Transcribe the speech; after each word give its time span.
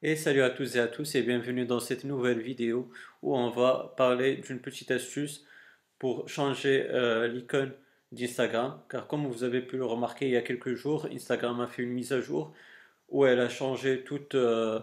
Et 0.00 0.14
salut 0.14 0.42
à 0.42 0.50
tous 0.50 0.76
et 0.76 0.78
à 0.78 0.86
tous 0.86 1.16
et 1.16 1.22
bienvenue 1.22 1.66
dans 1.66 1.80
cette 1.80 2.04
nouvelle 2.04 2.38
vidéo 2.38 2.88
où 3.20 3.36
on 3.36 3.50
va 3.50 3.94
parler 3.96 4.36
d'une 4.36 4.60
petite 4.60 4.92
astuce 4.92 5.44
pour 5.98 6.28
changer 6.28 6.86
euh, 6.90 7.26
l'icône 7.26 7.72
d'Instagram. 8.12 8.80
Car 8.88 9.08
comme 9.08 9.26
vous 9.26 9.42
avez 9.42 9.60
pu 9.60 9.76
le 9.76 9.84
remarquer 9.84 10.26
il 10.26 10.32
y 10.34 10.36
a 10.36 10.42
quelques 10.42 10.76
jours, 10.76 11.08
Instagram 11.12 11.60
a 11.60 11.66
fait 11.66 11.82
une 11.82 11.90
mise 11.90 12.12
à 12.12 12.20
jour 12.20 12.54
où 13.08 13.26
elle 13.26 13.40
a 13.40 13.48
changé 13.48 14.04
toute 14.04 14.36
euh, 14.36 14.78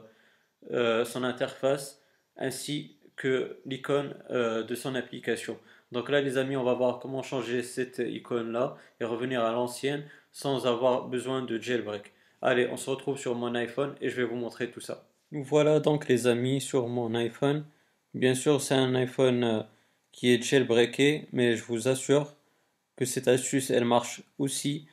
euh, 0.71 1.05
son 1.05 1.23
interface 1.23 2.01
ainsi 2.35 2.97
que 3.15 3.61
l'icône 3.65 4.17
de 4.29 4.75
son 4.75 4.95
application. 4.95 5.57
Donc 5.93 6.09
là 6.09 6.19
les 6.19 6.37
amis, 6.37 6.57
on 6.57 6.65
va 6.65 6.73
voir 6.73 6.99
comment 6.99 7.23
changer 7.23 7.63
cette 7.63 7.99
icône 7.99 8.51
là 8.51 8.75
et 8.99 9.05
revenir 9.05 9.45
à 9.45 9.53
l'ancienne 9.53 10.03
sans 10.33 10.67
avoir 10.67 11.07
besoin 11.07 11.41
de 11.41 11.57
jailbreak. 11.57 12.14
Allez, 12.41 12.67
on 12.67 12.77
se 12.77 12.89
retrouve 12.89 13.17
sur 13.17 13.35
mon 13.35 13.55
iPhone 13.55 13.95
et 14.01 14.09
je 14.09 14.15
vais 14.17 14.27
vous 14.27 14.35
montrer 14.35 14.69
tout 14.69 14.81
ça. 14.81 15.07
Voilà 15.31 15.79
donc 15.79 16.07
les 16.07 16.27
amis 16.27 16.61
sur 16.61 16.87
mon 16.87 17.13
iPhone. 17.15 17.65
Bien 18.13 18.35
sûr, 18.35 18.61
c'est 18.61 18.75
un 18.75 18.95
iPhone 18.95 19.43
euh, 19.43 19.63
qui 20.11 20.31
est 20.31 20.41
jailbreaké, 20.41 21.27
mais 21.33 21.57
je 21.57 21.63
vous 21.63 21.87
assure 21.87 22.35
que 22.95 23.05
cette 23.05 23.27
astuce, 23.27 23.69
elle 23.69 23.85
marche 23.85 24.21
aussi 24.37 24.87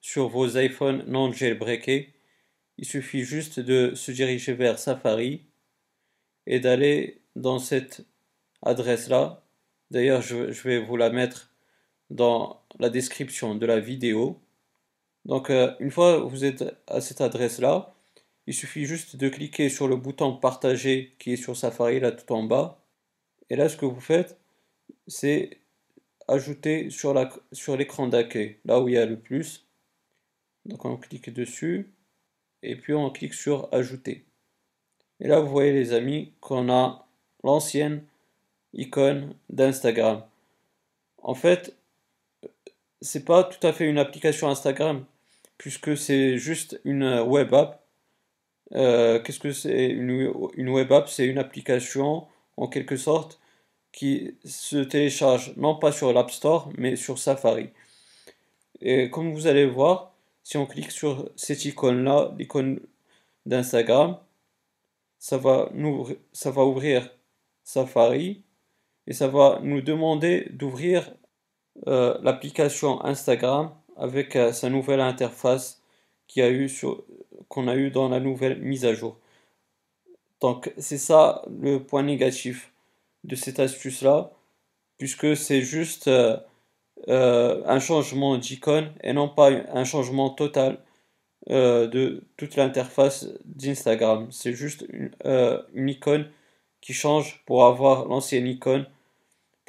sur 0.00 0.28
vos 0.28 0.56
iPhones 0.56 1.04
non 1.06 1.32
jailbreakés. 1.32 2.14
Il 2.78 2.84
suffit 2.84 3.24
juste 3.24 3.60
de 3.60 3.94
se 3.94 4.12
diriger 4.12 4.54
vers 4.54 4.78
Safari 4.78 5.42
et 6.46 6.60
d'aller 6.60 7.20
dans 7.36 7.58
cette 7.58 8.06
adresse-là. 8.62 9.44
D'ailleurs, 9.90 10.22
je, 10.22 10.36
vais 10.62 10.78
vous 10.78 10.96
la 10.96 11.10
mettre 11.10 11.52
dans 12.10 12.62
la 12.78 12.90
description 12.90 13.54
de 13.54 13.66
la 13.66 13.80
vidéo. 13.80 14.40
Donc, 15.24 15.50
euh, 15.50 15.74
une 15.80 15.90
fois 15.90 16.18
vous 16.18 16.44
êtes 16.44 16.64
à 16.86 17.00
cette 17.00 17.20
adresse-là, 17.20 17.94
il 18.46 18.54
suffit 18.54 18.84
juste 18.86 19.16
de 19.16 19.28
cliquer 19.28 19.68
sur 19.68 19.86
le 19.86 19.96
bouton 19.96 20.36
partager 20.36 21.14
qui 21.18 21.32
est 21.32 21.36
sur 21.36 21.56
Safari 21.56 22.00
là 22.00 22.12
tout 22.12 22.32
en 22.32 22.42
bas. 22.42 22.82
Et 23.48 23.56
là, 23.56 23.68
ce 23.68 23.76
que 23.76 23.86
vous 23.86 24.00
faites, 24.00 24.38
c'est 25.06 25.58
ajouter 26.28 26.88
sur 26.90 27.76
l'écran 27.76 28.08
d'accueil, 28.08 28.58
là 28.64 28.80
où 28.80 28.88
il 28.88 28.94
y 28.94 28.98
a 28.98 29.06
le 29.06 29.18
plus. 29.18 29.66
Donc 30.64 30.84
on 30.84 30.96
clique 30.96 31.32
dessus 31.32 31.92
et 32.62 32.76
puis 32.76 32.94
on 32.94 33.10
clique 33.10 33.34
sur 33.34 33.68
ajouter. 33.72 34.24
Et 35.20 35.28
là, 35.28 35.40
vous 35.40 35.48
voyez 35.48 35.72
les 35.72 35.92
amis 35.92 36.32
qu'on 36.40 36.70
a 36.70 37.06
l'ancienne 37.44 38.04
icône 38.72 39.34
d'Instagram. 39.48 40.24
En 41.22 41.34
fait, 41.34 41.76
c'est 43.00 43.24
pas 43.24 43.44
tout 43.44 43.64
à 43.66 43.72
fait 43.72 43.86
une 43.86 43.98
application 43.98 44.48
Instagram 44.48 45.04
puisque 45.58 45.96
c'est 45.96 46.38
juste 46.38 46.80
une 46.84 47.20
web 47.20 47.54
app 47.54 47.80
euh, 48.74 49.20
qu'est-ce 49.20 49.40
que 49.40 49.52
c'est 49.52 49.86
une, 49.86 50.32
une, 50.54 50.68
web 50.68 50.92
app? 50.92 51.08
C'est 51.08 51.26
une 51.26 51.38
application 51.38 52.26
en 52.56 52.68
quelque 52.68 52.96
sorte 52.96 53.40
qui 53.92 54.36
se 54.44 54.76
télécharge 54.76 55.54
non 55.56 55.76
pas 55.76 55.92
sur 55.92 56.12
l'App 56.12 56.30
Store 56.30 56.70
mais 56.78 56.96
sur 56.96 57.18
Safari. 57.18 57.70
Et 58.80 59.10
comme 59.10 59.32
vous 59.32 59.46
allez 59.46 59.66
voir, 59.66 60.14
si 60.44 60.56
on 60.56 60.66
clique 60.66 60.90
sur 60.92 61.30
cette 61.36 61.64
icône-là, 61.64 62.32
l'icône 62.38 62.80
d'Instagram, 63.46 64.18
ça 65.18 65.40
ça 66.32 66.50
va 66.50 66.64
ouvrir 66.64 67.10
Safari 67.64 68.42
et 69.06 69.12
ça 69.12 69.28
va 69.28 69.60
nous 69.62 69.82
demander 69.82 70.48
d'ouvrir 70.52 71.12
euh, 71.86 72.18
l'application 72.22 73.02
Instagram 73.04 73.70
avec 73.96 74.36
euh, 74.36 74.52
sa 74.52 74.68
nouvelle 74.68 75.00
interface 75.00 75.82
qui 76.26 76.42
a 76.42 76.50
eu 76.50 76.70
qu'on 77.48 77.68
a 77.68 77.74
eu 77.74 77.90
dans 77.90 78.08
la 78.10 78.20
nouvelle 78.20 78.60
mise 78.60 78.84
à 78.84 78.92
jour. 78.92 79.16
Donc 80.40 80.72
c'est 80.78 80.98
ça 80.98 81.42
le 81.60 81.78
point 81.78 82.02
négatif 82.02 82.72
de 83.24 83.34
cette 83.34 83.60
astuce-là, 83.60 84.30
puisque 84.98 85.36
c'est 85.36 85.62
juste 85.62 86.08
euh, 86.08 86.36
un 87.08 87.80
changement 87.80 88.36
d'icône 88.36 88.92
et 89.02 89.12
non 89.12 89.28
pas 89.28 89.50
un 89.50 89.84
changement 89.84 90.30
total 90.30 90.78
de 91.48 92.22
toute 92.36 92.56
l'interface 92.56 93.26
d'Instagram. 93.44 94.28
C'est 94.30 94.52
juste 94.52 94.84
une, 94.90 95.88
icône 95.88 96.30
qui 96.80 96.92
change 96.92 97.42
pour 97.46 97.64
avoir 97.64 98.06
l'ancienne 98.06 98.46
icône 98.46 98.86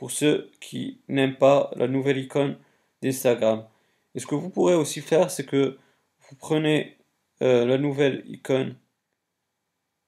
pour 0.01 0.09
ceux 0.09 0.49
qui 0.59 0.97
n'aiment 1.09 1.37
pas 1.37 1.69
la 1.75 1.87
nouvelle 1.87 2.17
icône 2.17 2.57
d'Instagram. 3.03 3.67
Et 4.15 4.19
ce 4.19 4.25
que 4.25 4.33
vous 4.33 4.49
pourrez 4.49 4.73
aussi 4.73 4.99
faire, 4.99 5.29
c'est 5.29 5.45
que 5.45 5.77
vous 6.21 6.35
prenez 6.37 6.97
euh, 7.43 7.67
la 7.67 7.77
nouvelle 7.77 8.23
icône 8.25 8.73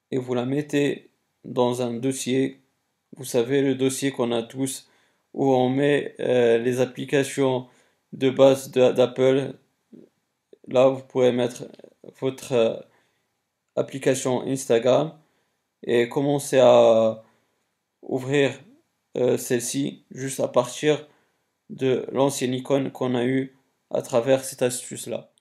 et 0.09 0.17
vous 0.17 0.33
la 0.33 0.45
mettez 0.45 1.11
dans 1.45 1.83
un 1.83 1.93
dossier. 1.93 2.59
Vous 3.17 3.23
savez, 3.23 3.61
le 3.61 3.75
dossier 3.75 4.09
qu'on 4.09 4.31
a 4.31 4.41
tous 4.41 4.89
où 5.35 5.53
on 5.53 5.69
met 5.69 6.15
euh, 6.19 6.57
les 6.57 6.81
applications 6.81 7.67
de 8.13 8.31
base 8.31 8.71
d'Apple. 8.71 9.53
Là, 10.69 10.87
vous 10.87 11.03
pouvez 11.03 11.31
mettre 11.31 11.65
votre 12.19 12.53
euh, 12.53 12.75
application 13.75 14.41
Instagram 14.47 15.13
et 15.83 16.09
commencer 16.09 16.57
à 16.57 17.23
ouvrir 18.01 18.53
celle-ci 19.15 20.05
juste 20.11 20.39
à 20.39 20.47
partir 20.47 21.07
de 21.69 22.05
l'ancienne 22.11 22.53
icône 22.53 22.91
qu'on 22.91 23.15
a 23.15 23.25
eu 23.25 23.55
à 23.91 24.01
travers 24.01 24.43
cette 24.43 24.61
astuce 24.61 25.07
là. 25.07 25.31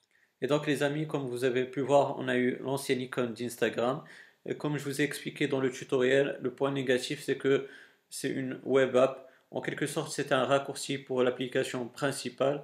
Et 0.43 0.47
donc 0.47 0.66
les 0.66 0.83
amis, 0.83 1.06
comme 1.06 1.27
vous 1.27 1.44
avez 1.44 1.65
pu 1.65 1.81
voir, 1.81 2.16
on 2.19 2.28
a 2.28 2.37
eu 2.37 2.59
l'ancienne 2.61 3.00
icône 3.00 3.32
d'Instagram. 3.32 4.03
Et 4.44 4.56
comme 4.56 4.77
je 4.77 4.84
vous 4.84 5.00
ai 5.00 5.05
expliqué 5.05 5.47
dans 5.47 5.61
le 5.61 5.71
tutoriel, 5.71 6.38
le 6.43 6.50
point 6.50 6.72
négatif 6.72 7.22
c'est 7.22 7.37
que 7.37 7.69
c'est 8.11 8.28
une 8.28 8.61
web 8.65 8.94
app. 8.97 9.28
En 9.50 9.61
quelque 9.61 9.87
sorte, 9.87 10.12
c'est 10.12 10.32
un 10.32 10.44
raccourci 10.44 10.99
pour 10.99 11.22
l'application 11.22 11.87
principale. 11.88 12.62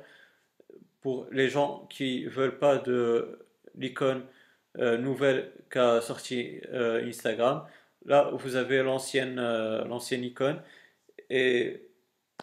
Pour 1.00 1.26
les 1.30 1.48
gens 1.48 1.86
qui 1.90 2.26
veulent 2.26 2.58
pas 2.58 2.78
de 2.78 3.38
l'icône 3.76 4.24
euh, 4.78 4.98
nouvelle 4.98 5.52
qu'a 5.70 6.00
sorti 6.00 6.60
euh, 6.72 7.06
Instagram, 7.06 7.64
là 8.04 8.30
vous 8.32 8.56
avez 8.56 8.78
euh, 8.78 9.84
l'ancienne 9.84 10.24
icône. 10.24 10.60
Et 11.30 11.82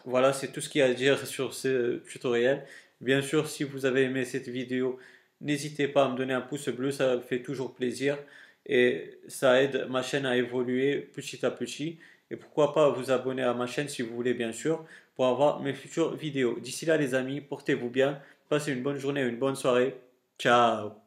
voilà, 0.04 0.32
c'est 0.32 0.52
tout 0.52 0.60
ce 0.60 0.68
qu'il 0.68 0.80
y 0.80 0.82
a 0.82 0.86
à 0.86 0.94
dire 0.94 1.26
sur 1.26 1.54
ce 1.54 1.98
tutoriel. 2.08 2.64
Bien 3.00 3.22
sûr, 3.22 3.48
si 3.48 3.64
vous 3.64 3.86
avez 3.86 4.02
aimé 4.04 4.24
cette 4.24 4.48
vidéo, 4.48 4.98
N'hésitez 5.40 5.88
pas 5.88 6.06
à 6.06 6.08
me 6.08 6.16
donner 6.16 6.32
un 6.34 6.40
pouce 6.40 6.68
bleu, 6.68 6.90
ça 6.90 7.20
fait 7.20 7.42
toujours 7.42 7.74
plaisir 7.74 8.18
et 8.66 9.18
ça 9.28 9.62
aide 9.62 9.86
ma 9.90 10.02
chaîne 10.02 10.26
à 10.26 10.36
évoluer 10.36 10.98
petit 11.14 11.44
à 11.44 11.50
petit. 11.50 11.98
Et 12.30 12.36
pourquoi 12.36 12.72
pas 12.72 12.88
vous 12.90 13.10
abonner 13.10 13.42
à 13.42 13.54
ma 13.54 13.66
chaîne 13.66 13.88
si 13.88 14.02
vous 14.02 14.14
voulez 14.14 14.34
bien 14.34 14.52
sûr 14.52 14.84
pour 15.14 15.26
avoir 15.26 15.60
mes 15.60 15.74
futures 15.74 16.14
vidéos. 16.16 16.58
D'ici 16.60 16.86
là 16.86 16.96
les 16.96 17.14
amis, 17.14 17.40
portez-vous 17.40 17.90
bien, 17.90 18.20
passez 18.48 18.72
une 18.72 18.82
bonne 18.82 18.98
journée, 18.98 19.22
une 19.22 19.38
bonne 19.38 19.56
soirée. 19.56 19.94
Ciao 20.38 21.05